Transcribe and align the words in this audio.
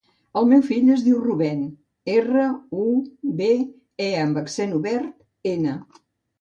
El 0.39 0.47
meu 0.51 0.61
fill 0.69 0.87
es 0.93 1.03
diu 1.07 1.19
Rubèn: 1.25 1.61
erra, 2.15 2.47
u, 2.85 2.87
be, 3.43 3.53
e 4.09 4.11
amb 4.25 4.43
accent 4.45 4.77
obert, 4.83 5.15
ena. 5.57 5.81